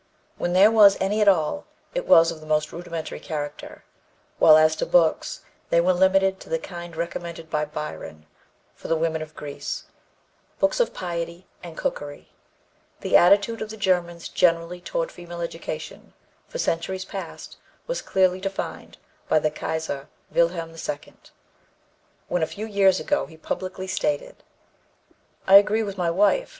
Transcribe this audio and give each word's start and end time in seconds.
When 0.37 0.53
there 0.53 0.71
was 0.71 0.97
any 0.99 1.21
at 1.21 1.27
all, 1.27 1.67
it 1.93 2.07
was 2.07 2.31
of 2.31 2.39
the 2.41 2.47
most 2.47 2.71
rudimentary 2.73 3.19
character, 3.19 3.83
while 4.39 4.57
as 4.57 4.75
to 4.77 4.87
books, 4.87 5.43
they 5.69 5.79
were 5.79 5.93
limited 5.93 6.39
to 6.39 6.49
the 6.49 6.57
kind 6.57 6.95
recommended 6.95 7.51
by 7.51 7.65
Byron 7.65 8.25
for 8.73 8.87
the 8.87 8.95
women 8.95 9.21
of 9.21 9.35
modern 9.35 9.37
Greece 9.37 9.83
"books 10.57 10.79
of 10.79 10.91
piety 10.91 11.45
and 11.61 11.77
cookery." 11.77 12.29
The 13.01 13.15
attitude 13.15 13.61
of 13.61 13.69
the 13.69 13.77
Germans 13.77 14.27
generally 14.27 14.81
toward 14.81 15.11
female 15.11 15.39
education, 15.41 16.13
for 16.47 16.57
centuries 16.57 17.05
past, 17.05 17.57
was 17.85 18.01
clearly 18.01 18.41
defined 18.41 18.97
by 19.29 19.37
the 19.37 19.51
Kaiser 19.51 20.09
Wilhelm 20.31 20.73
II, 20.75 21.13
when, 22.27 22.41
a 22.41 22.47
few 22.47 22.65
years 22.65 22.99
ago, 22.99 23.27
he 23.27 23.37
publicly 23.37 23.85
stated: 23.85 24.37
"I 25.45 25.57
agree 25.57 25.83
with 25.83 25.99
my 25.99 26.09
wife. 26.09 26.49